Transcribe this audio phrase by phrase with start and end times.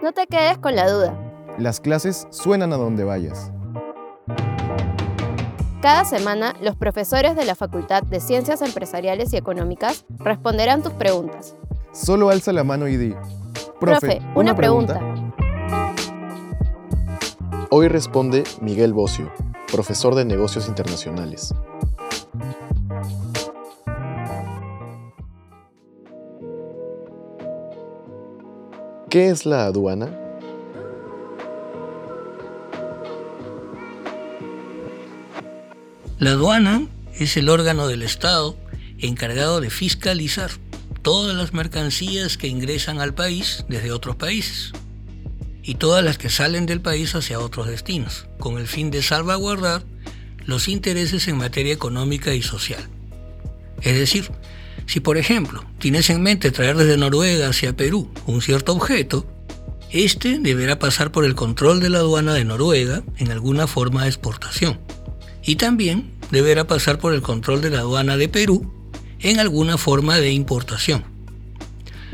[0.00, 1.18] No te quedes con la duda.
[1.58, 3.50] Las clases suenan a donde vayas.
[5.82, 11.56] Cada semana, los profesores de la Facultad de Ciencias Empresariales y Económicas responderán tus preguntas.
[11.92, 13.14] Solo alza la mano y di.
[13.80, 15.00] Profe, una, pregunta.
[17.70, 19.32] Hoy responde Miguel Bocio,
[19.70, 21.52] profesor de negocios internacionales.
[29.10, 30.10] ¿Qué es la aduana?
[36.18, 38.58] La aduana es el órgano del Estado
[38.98, 40.50] encargado de fiscalizar
[41.00, 44.72] todas las mercancías que ingresan al país desde otros países
[45.62, 49.84] y todas las que salen del país hacia otros destinos, con el fin de salvaguardar
[50.44, 52.82] los intereses en materia económica y social.
[53.80, 54.30] Es decir,
[54.88, 59.26] si por ejemplo tienes en mente traer desde Noruega hacia Perú un cierto objeto,
[59.90, 64.08] este deberá pasar por el control de la aduana de Noruega en alguna forma de
[64.08, 64.80] exportación
[65.44, 68.72] y también deberá pasar por el control de la aduana de Perú
[69.20, 71.04] en alguna forma de importación.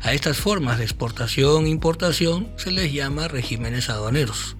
[0.00, 4.56] A estas formas de exportación e importación se les llama regímenes aduaneros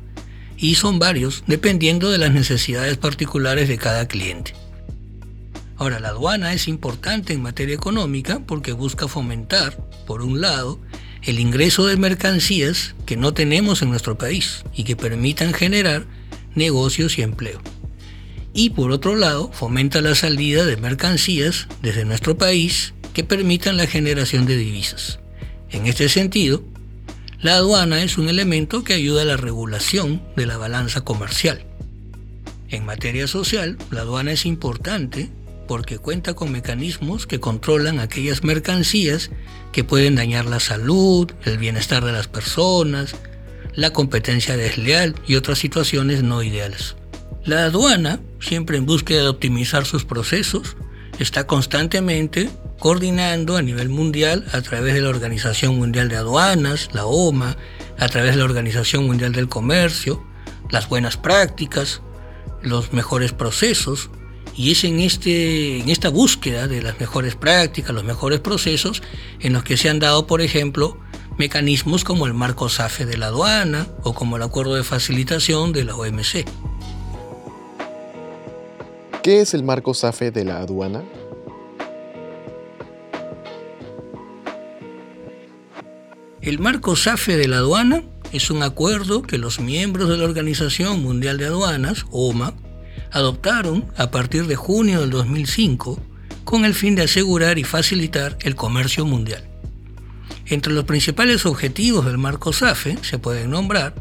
[0.57, 4.55] y son varios dependiendo de las necesidades particulares de cada cliente.
[5.77, 10.81] Ahora, la aduana es importante en materia económica porque busca fomentar, por un lado,
[11.23, 16.07] el ingreso de mercancías que no tenemos en nuestro país y que permitan generar
[16.55, 17.61] negocios y empleo
[18.57, 23.87] y por otro lado fomenta la salida de mercancías desde nuestro país que permitan la
[23.87, 25.21] generación de divisas.
[25.71, 26.65] En este sentido,
[27.43, 31.67] la aduana es un elemento que ayuda a la regulación de la balanza comercial.
[32.71, 35.29] En materia social, la aduana es importante
[35.67, 39.31] porque cuenta con mecanismos que controlan aquellas mercancías
[39.73, 43.15] que pueden dañar la salud, el bienestar de las personas,
[43.75, 46.97] la competencia desleal y otras situaciones no ideales.
[47.45, 50.77] La aduana, siempre en búsqueda de optimizar sus procesos,
[51.19, 57.07] está constantemente coordinando a nivel mundial a través de la Organización Mundial de Aduanas, la
[57.07, 57.57] OMA,
[57.99, 60.23] a través de la Organización Mundial del Comercio,
[60.71, 62.03] las buenas prácticas,
[62.63, 64.11] los mejores procesos,
[64.57, 69.03] y es en, este, en esta búsqueda de las mejores prácticas, los mejores procesos,
[69.41, 70.99] en los que se han dado, por ejemplo,
[71.37, 75.85] mecanismos como el marco SAFE de la aduana o como el acuerdo de facilitación de
[75.85, 76.47] la OMC.
[79.23, 81.03] ¿Qué es el marco SAFE de la aduana?
[86.41, 91.03] El marco SAFE de la aduana es un acuerdo que los miembros de la Organización
[91.03, 92.55] Mundial de Aduanas, OMA,
[93.11, 96.01] adoptaron a partir de junio del 2005
[96.45, 99.45] con el fin de asegurar y facilitar el comercio mundial.
[100.47, 103.95] Entre los principales objetivos del marco SAFE se pueden nombrar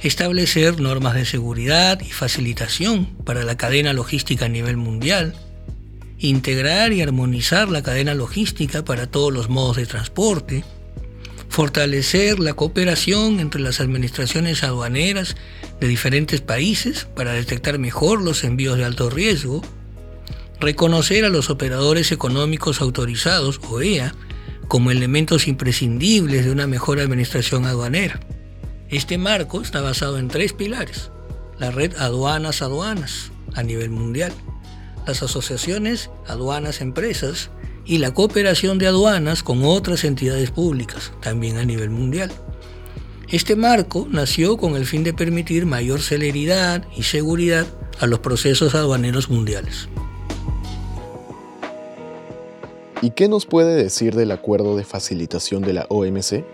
[0.00, 5.34] establecer normas de seguridad y facilitación para la cadena logística a nivel mundial,
[6.18, 10.64] integrar y armonizar la cadena logística para todos los modos de transporte,
[11.54, 15.36] fortalecer la cooperación entre las administraciones aduaneras
[15.78, 19.62] de diferentes países para detectar mejor los envíos de alto riesgo,
[20.58, 24.16] reconocer a los operadores económicos autorizados, OEA,
[24.66, 28.18] como elementos imprescindibles de una mejor administración aduanera.
[28.88, 31.12] Este marco está basado en tres pilares.
[31.60, 34.32] La red Aduanas Aduanas a nivel mundial,
[35.06, 37.50] las asociaciones Aduanas Empresas
[37.84, 42.30] y la cooperación de aduanas con otras entidades públicas, también a nivel mundial.
[43.28, 47.66] Este marco nació con el fin de permitir mayor celeridad y seguridad
[47.98, 49.88] a los procesos aduaneros mundiales.
[53.02, 56.44] ¿Y qué nos puede decir del acuerdo de facilitación de la OMC?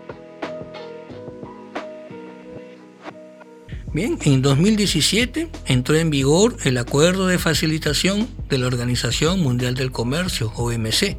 [3.93, 9.91] Bien, en 2017 entró en vigor el Acuerdo de Facilitación de la Organización Mundial del
[9.91, 11.19] Comercio, OMC,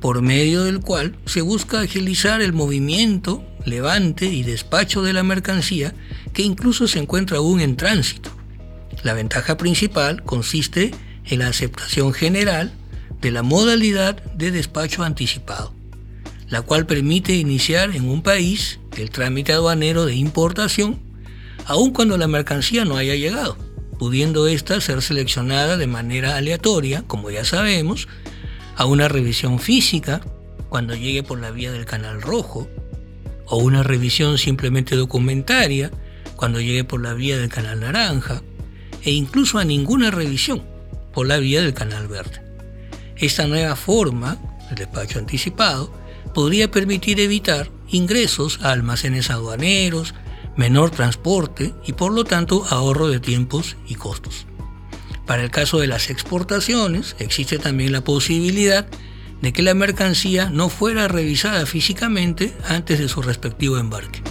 [0.00, 5.92] por medio del cual se busca agilizar el movimiento, levante y despacho de la mercancía
[6.32, 8.30] que incluso se encuentra aún en tránsito.
[9.02, 10.92] La ventaja principal consiste
[11.24, 12.72] en la aceptación general
[13.20, 15.74] de la modalidad de despacho anticipado,
[16.50, 21.09] la cual permite iniciar en un país el trámite aduanero de importación
[21.66, 23.56] aun cuando la mercancía no haya llegado,
[23.98, 28.08] pudiendo ésta ser seleccionada de manera aleatoria, como ya sabemos,
[28.76, 30.20] a una revisión física
[30.68, 32.68] cuando llegue por la vía del canal rojo,
[33.46, 35.90] o una revisión simplemente documentaria
[36.36, 38.42] cuando llegue por la vía del canal naranja,
[39.02, 40.62] e incluso a ninguna revisión
[41.12, 42.40] por la vía del canal verde.
[43.16, 44.38] Esta nueva forma,
[44.70, 45.92] el despacho anticipado,
[46.32, 50.14] podría permitir evitar ingresos a almacenes aduaneros,
[50.56, 54.46] menor transporte y por lo tanto ahorro de tiempos y costos.
[55.26, 58.86] Para el caso de las exportaciones, existe también la posibilidad
[59.40, 64.22] de que la mercancía no fuera revisada físicamente antes de su respectivo embarque.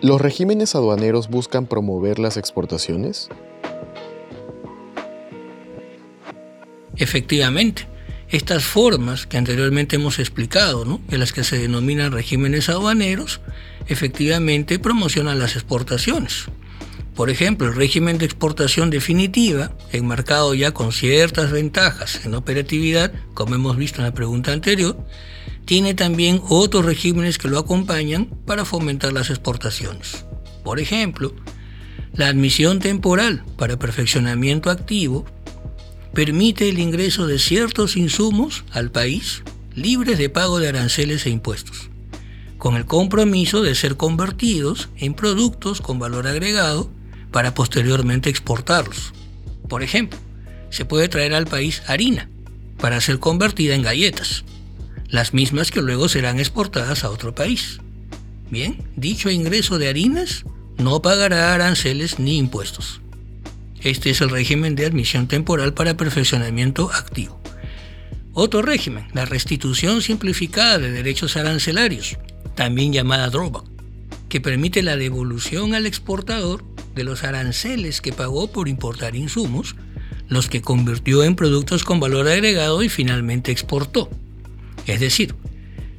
[0.00, 3.28] ¿Los regímenes aduaneros buscan promover las exportaciones?
[6.96, 7.88] Efectivamente,
[8.30, 11.00] estas formas que anteriormente hemos explicado, ¿no?
[11.08, 13.40] de las que se denominan regímenes aduaneros,
[13.86, 16.46] efectivamente promocionan las exportaciones.
[17.14, 23.56] Por ejemplo, el régimen de exportación definitiva, enmarcado ya con ciertas ventajas en operatividad, como
[23.56, 24.96] hemos visto en la pregunta anterior,
[25.64, 30.26] tiene también otros regímenes que lo acompañan para fomentar las exportaciones.
[30.62, 31.34] Por ejemplo,
[32.12, 35.26] la admisión temporal para perfeccionamiento activo
[36.18, 39.44] permite el ingreso de ciertos insumos al país
[39.76, 41.90] libres de pago de aranceles e impuestos,
[42.58, 46.90] con el compromiso de ser convertidos en productos con valor agregado
[47.30, 49.12] para posteriormente exportarlos.
[49.68, 50.18] Por ejemplo,
[50.70, 52.28] se puede traer al país harina
[52.80, 54.44] para ser convertida en galletas
[55.08, 57.78] las mismas que luego serán exportadas a otro país.
[58.50, 60.44] Bien, dicho ingreso de harinas
[60.78, 63.00] no pagará aranceles ni impuestos.
[63.82, 67.40] Este es el régimen de admisión temporal para perfeccionamiento activo.
[68.32, 72.18] Otro régimen, la restitución simplificada de derechos arancelarios,
[72.54, 73.64] también llamada drawback,
[74.28, 76.64] que permite la devolución al exportador
[76.94, 79.76] de los aranceles que pagó por importar insumos,
[80.28, 84.10] los que convirtió en productos con valor agregado y finalmente exportó.
[84.86, 85.34] Es decir,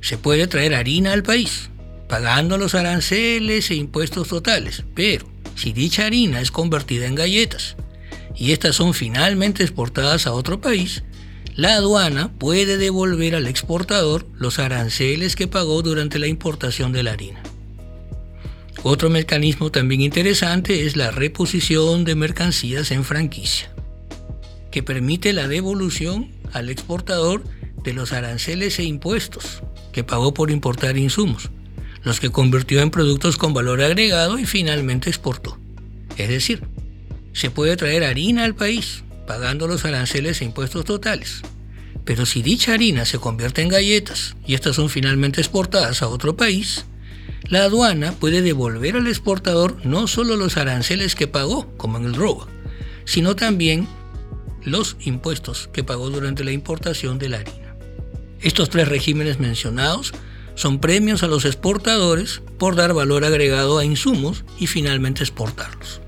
[0.01, 1.69] se puede traer harina al país,
[2.07, 5.25] pagando los aranceles e impuestos totales, pero
[5.59, 7.75] si dicha harina es convertida en galletas
[8.33, 11.03] y estas son finalmente exportadas a otro país,
[11.55, 17.11] la aduana puede devolver al exportador los aranceles que pagó durante la importación de la
[17.11, 17.43] harina.
[18.83, 23.69] Otro mecanismo también interesante es la reposición de mercancías en franquicia,
[24.71, 27.43] que permite la devolución al exportador
[27.83, 29.61] de los aranceles e impuestos
[29.91, 31.49] que pagó por importar insumos,
[32.03, 35.57] los que convirtió en productos con valor agregado y finalmente exportó.
[36.17, 36.63] Es decir,
[37.33, 41.41] se puede traer harina al país pagando los aranceles e impuestos totales,
[42.03, 46.35] pero si dicha harina se convierte en galletas y estas son finalmente exportadas a otro
[46.35, 46.85] país,
[47.47, 52.15] la aduana puede devolver al exportador no solo los aranceles que pagó, como en el
[52.15, 52.47] robo,
[53.05, 53.87] sino también
[54.63, 57.75] los impuestos que pagó durante la importación de la harina.
[58.41, 60.13] Estos tres regímenes mencionados
[60.59, 66.01] son premios a los exportadores por dar valor agregado a insumos y finalmente exportarlos.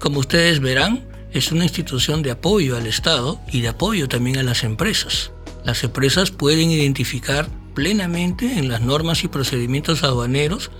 [0.00, 4.44] Como ustedes verán, es una institución de apoyo al Estado y de apoyo también a
[4.44, 5.32] las empresas.
[5.62, 10.70] Las empresas pueden identificar plenamente en las normas y procedimientos aduaneros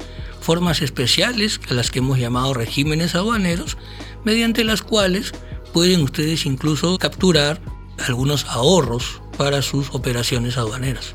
[0.41, 3.77] formas especiales a las que hemos llamado regímenes aduaneros,
[4.25, 5.33] mediante las cuales
[5.75, 7.61] pueden ustedes incluso capturar
[7.99, 11.15] algunos ahorros para sus operaciones aduaneras.